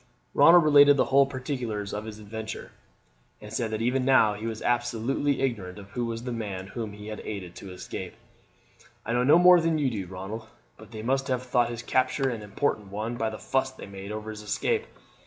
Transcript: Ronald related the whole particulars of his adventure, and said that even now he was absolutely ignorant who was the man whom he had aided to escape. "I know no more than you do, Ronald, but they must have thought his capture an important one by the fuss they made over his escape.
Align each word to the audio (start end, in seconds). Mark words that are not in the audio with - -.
Ronald 0.33 0.63
related 0.63 0.97
the 0.97 1.05
whole 1.13 1.27
particulars 1.27 1.93
of 1.93 2.05
his 2.05 2.17
adventure, 2.17 2.71
and 3.39 3.53
said 3.53 3.69
that 3.69 3.83
even 3.83 4.03
now 4.03 4.33
he 4.33 4.47
was 4.47 4.63
absolutely 4.63 5.41
ignorant 5.43 5.77
who 5.77 6.05
was 6.05 6.23
the 6.23 6.31
man 6.31 6.65
whom 6.65 6.93
he 6.93 7.09
had 7.09 7.19
aided 7.19 7.53
to 7.57 7.71
escape. 7.71 8.15
"I 9.05 9.13
know 9.13 9.23
no 9.23 9.37
more 9.37 9.61
than 9.61 9.77
you 9.77 9.91
do, 9.91 10.07
Ronald, 10.07 10.47
but 10.75 10.89
they 10.89 11.03
must 11.03 11.27
have 11.27 11.43
thought 11.43 11.69
his 11.69 11.83
capture 11.83 12.31
an 12.31 12.41
important 12.41 12.87
one 12.87 13.15
by 13.15 13.29
the 13.29 13.37
fuss 13.37 13.69
they 13.69 13.85
made 13.85 14.11
over 14.11 14.31
his 14.31 14.41
escape. 14.41 14.87